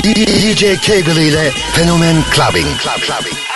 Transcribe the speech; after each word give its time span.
DJ 0.00 0.78
Kegel 0.80 1.16
ile 1.16 1.52
Fenomen 1.72 2.24
Clubbing. 2.30 2.76
Clubbing. 2.78 3.51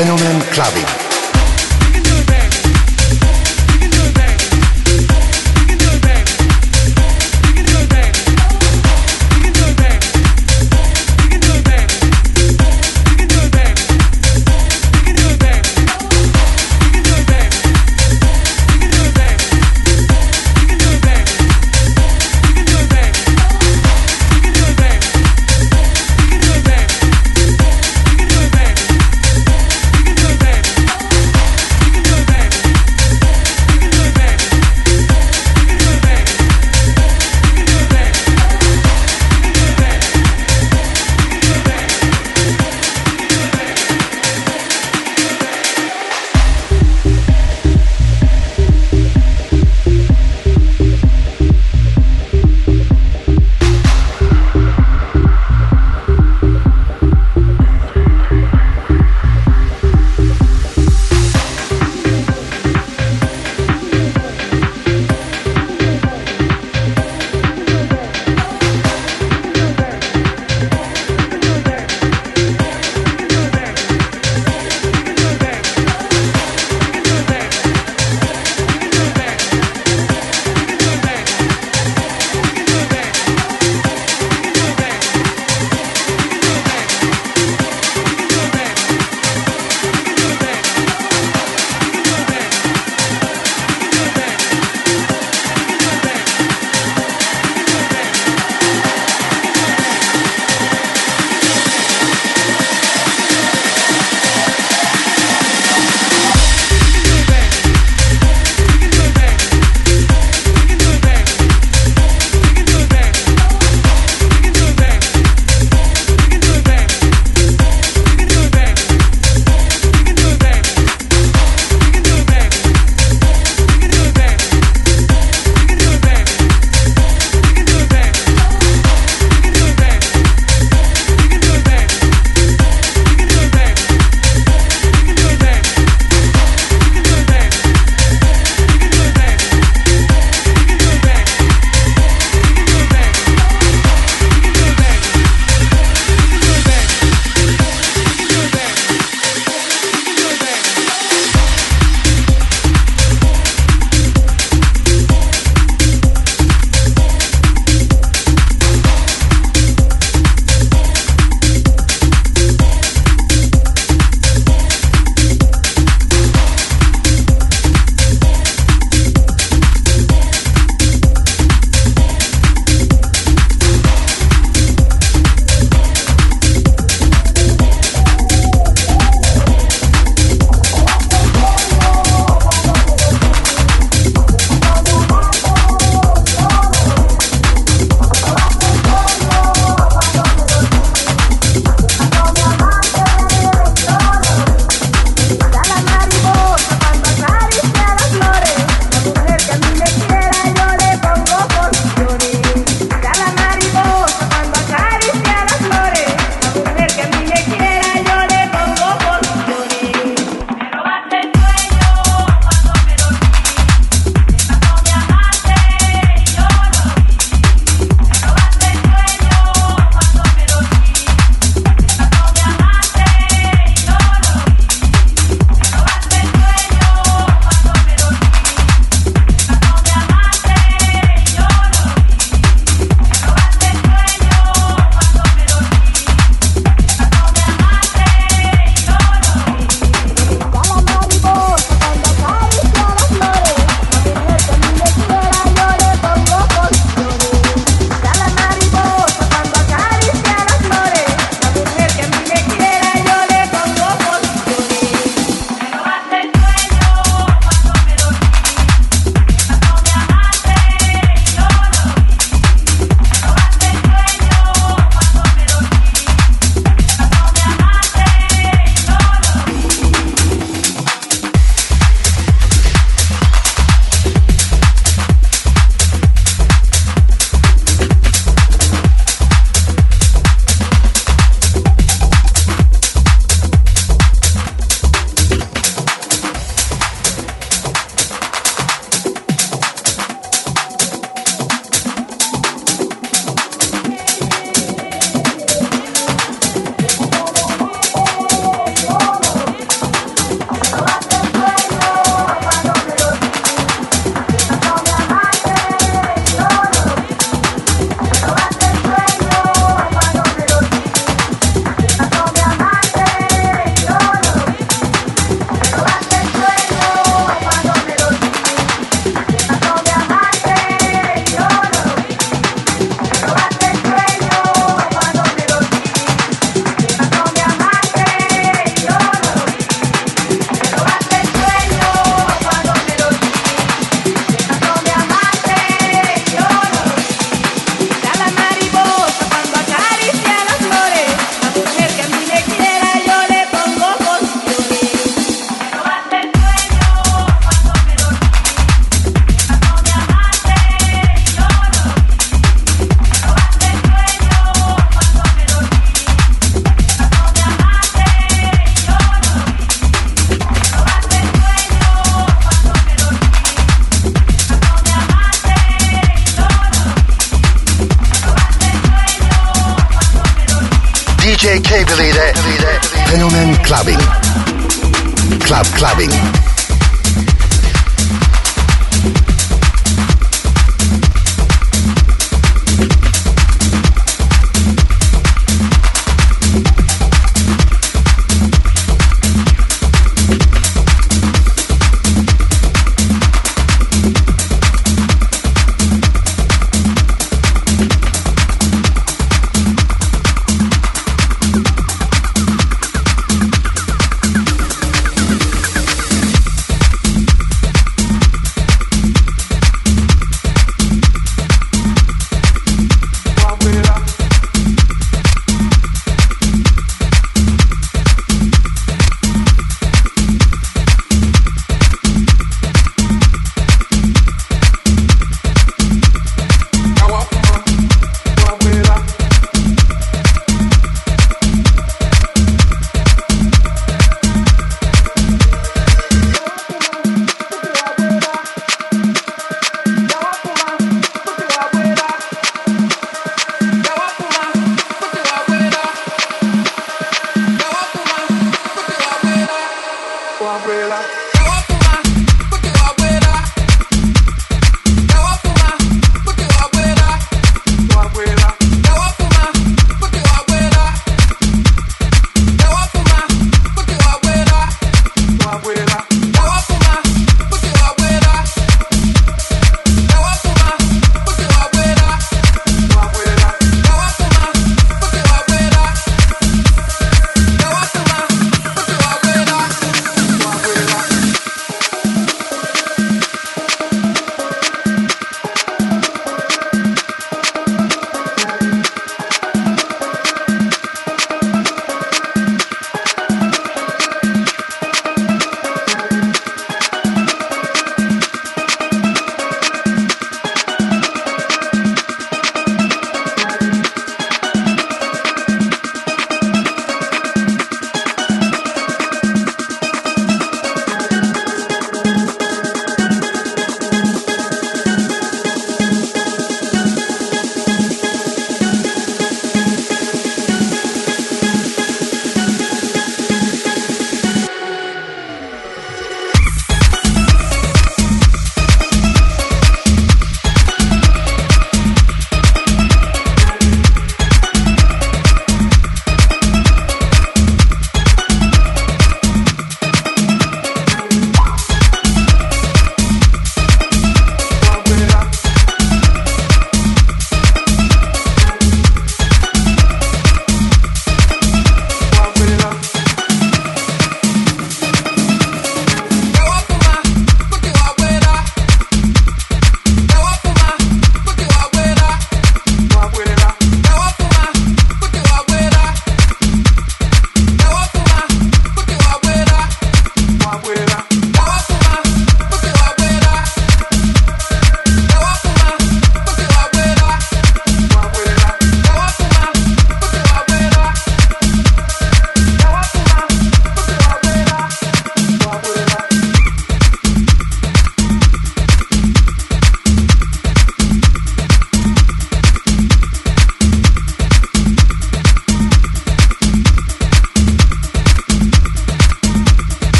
Fenomen 0.00 0.40
Clubbing. 0.50 1.09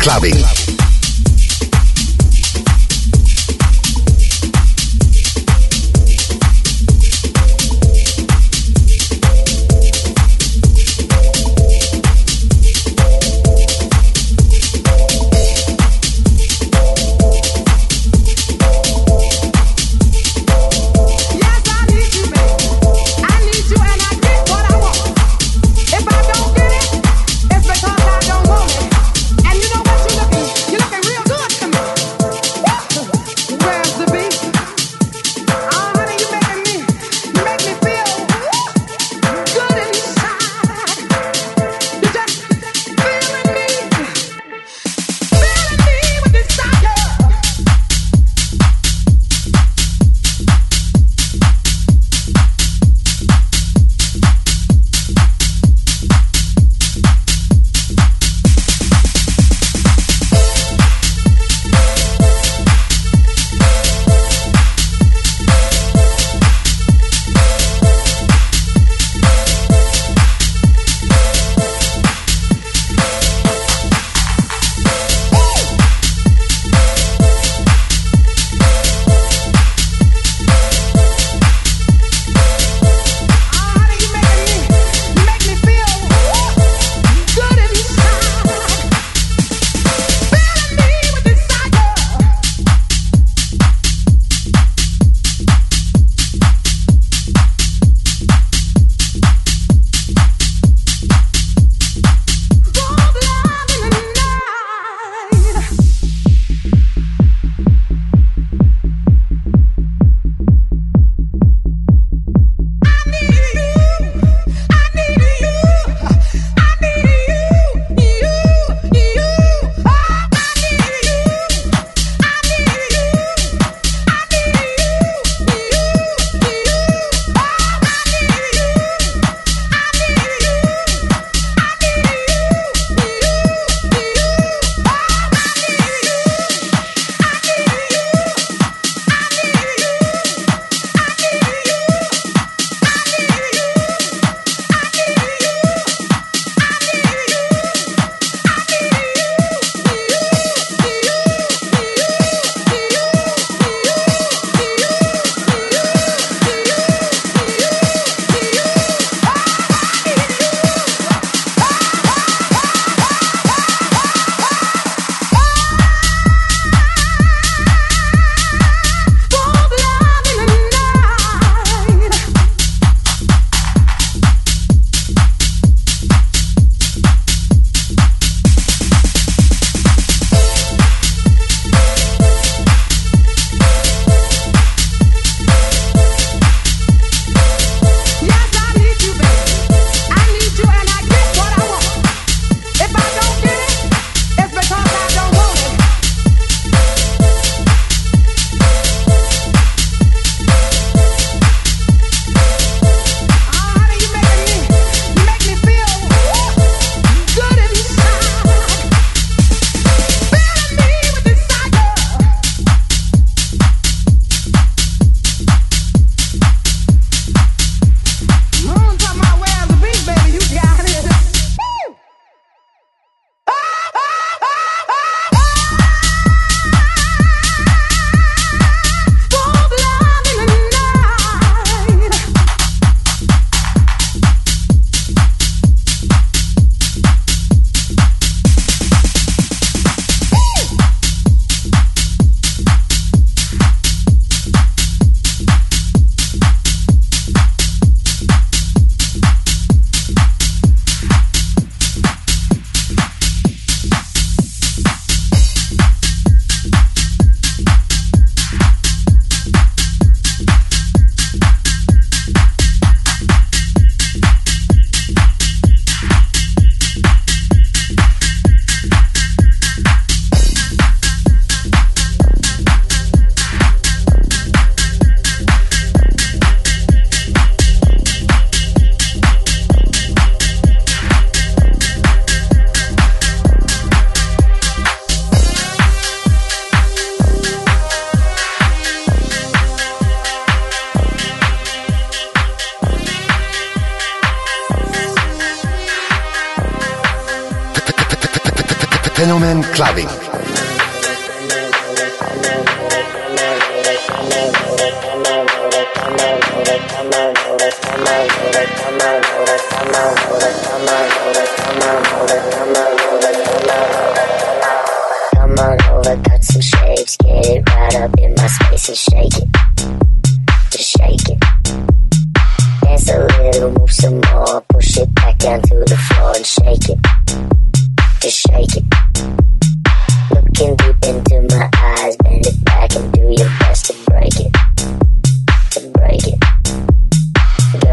Clubbing. 0.00 0.67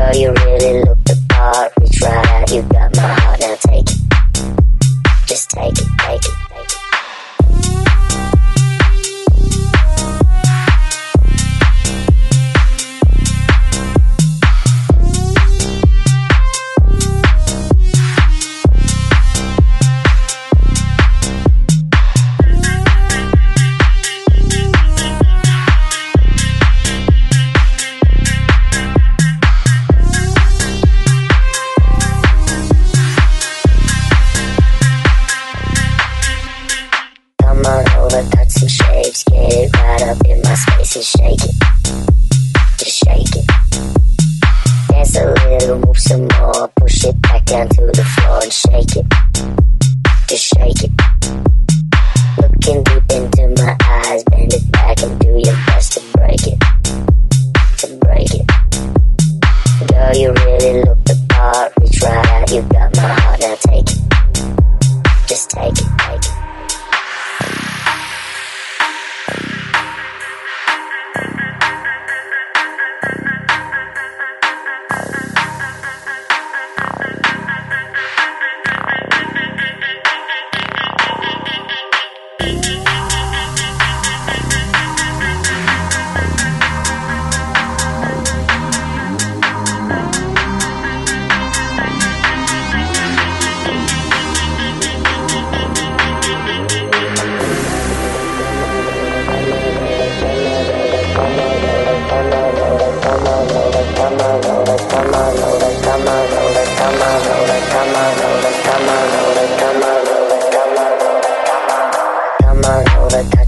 Girl, 0.06 0.16
you 0.16 0.34
really 0.34 0.84
look 0.84 1.04
the 1.06 1.26
part, 1.30 1.74
We 1.80 2.06
out, 2.06 2.52
you 2.52 2.62
got 2.64 2.85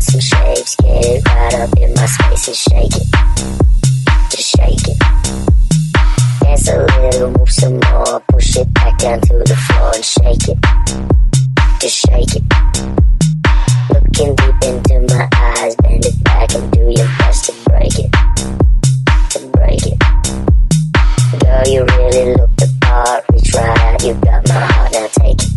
some 0.02 0.20
shapes, 0.20 0.76
get 0.78 1.26
right 1.26 1.54
up 1.56 1.70
in 1.78 1.94
my 1.94 2.06
space 2.06 2.48
and 2.48 2.56
shake 2.56 2.96
it. 2.96 3.08
Just 4.30 4.56
shake 4.56 4.88
it. 4.88 5.00
Dance 6.42 6.68
a 6.70 6.86
little, 6.86 7.32
move 7.32 7.50
some 7.50 7.80
more, 7.80 8.20
push 8.28 8.58
it 8.58 8.72
back 8.74 8.98
down 9.00 9.22
to 9.22 9.38
the 9.40 9.56
floor 9.56 9.92
and 9.96 10.06
shake 10.06 10.48
it. 10.50 10.58
Just 11.80 12.06
shake 12.06 12.36
it. 12.36 12.44
Looking 13.90 14.36
deep 14.36 14.56
into 14.64 15.14
my 15.14 15.28
eyes, 15.34 15.76
bend 15.78 16.06
it 16.06 16.24
back 16.24 16.54
and 16.54 16.72
do 16.72 16.82
your 16.82 17.08
best 17.20 17.46
to 17.46 17.54
break 17.70 17.98
it. 17.98 18.12
To 19.32 19.48
break 19.54 19.86
it. 19.86 20.00
Girl, 21.44 21.64
you 21.68 21.86
really 21.86 22.34
look 22.36 22.56
the 22.58 22.74
part, 22.82 23.24
reach 23.32 23.54
right 23.54 23.80
out, 23.80 24.04
you 24.04 24.14
got 24.16 24.48
my 24.48 24.54
heart, 24.54 24.92
now 24.92 25.08
take 25.08 25.42
it. 25.42 25.52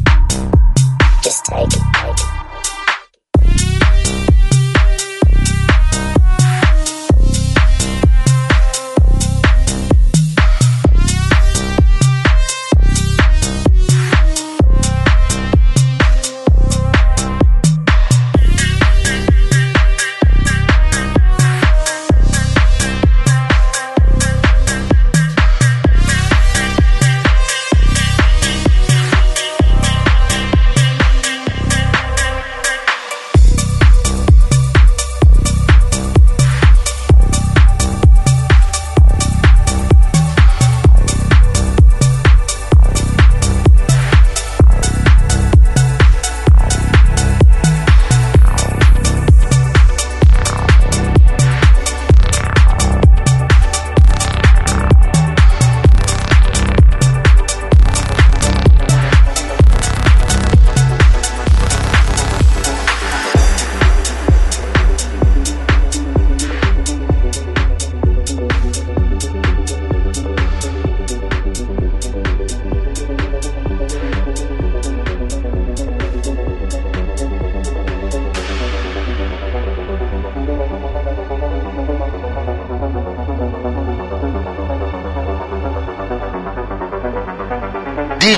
Just 1.22 1.44
take 1.44 1.72
it, 1.72 1.89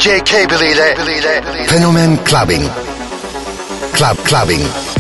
DJ 0.02 0.20
Cable 0.24 0.66
ile 0.66 0.96
Fenomen 1.68 2.18
Clubbing. 2.24 2.68
Club 3.92 4.16
Clubbing. 4.24 4.91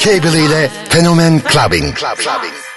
Cable 0.00 0.38
ile 0.38 0.70
Fenomen 0.88 1.40
Clubbing. 1.42 1.94
Club, 1.94 2.16
clubbing. 2.16 2.69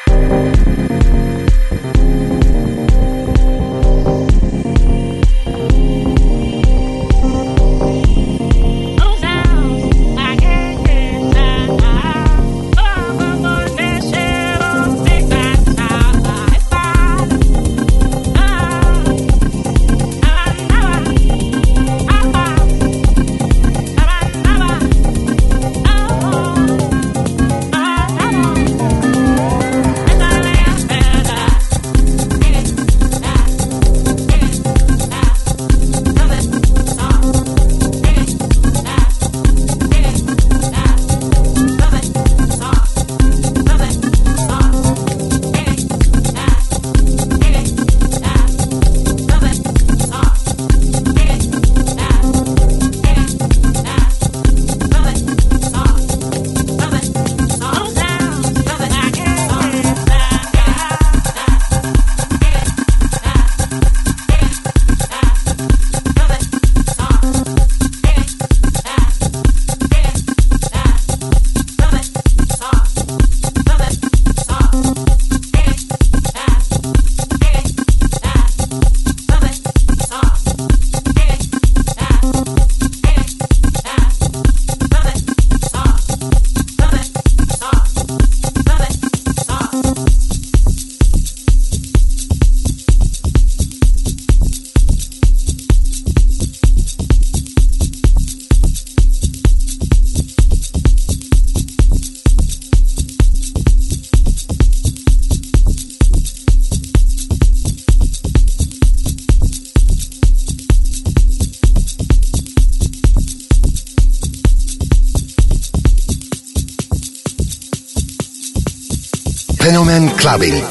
Clubbing. 120.34 120.64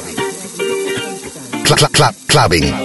Cl- 1.65 1.77
cl- 1.79 1.95
cl- 1.95 2.15
clubbing. 2.27 2.82